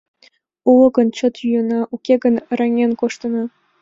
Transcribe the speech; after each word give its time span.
Уло 0.69 0.87
гын, 0.95 1.07
чот 1.17 1.33
йӱына, 1.47 1.79
уке 1.93 2.13
гын, 2.23 2.35
раҥен 2.57 2.91
коштына. 2.99 3.43